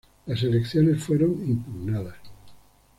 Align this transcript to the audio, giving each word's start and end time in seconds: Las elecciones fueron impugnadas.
Las 0.25 0.41
elecciones 0.41 1.03
fueron 1.03 1.47
impugnadas. 1.47 2.15